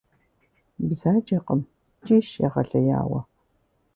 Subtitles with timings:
[0.87, 1.61] Бзаджэкъым,
[1.99, 3.21] ткӀийщ егъэлеяуэ.